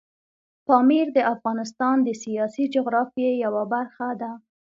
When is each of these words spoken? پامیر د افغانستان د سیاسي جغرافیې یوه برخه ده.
پامیر 0.67 1.07
د 1.13 1.19
افغانستان 1.33 1.95
د 2.03 2.09
سیاسي 2.23 2.65
جغرافیې 2.75 3.31
یوه 3.45 3.63
برخه 3.73 4.07
ده. 4.21 4.31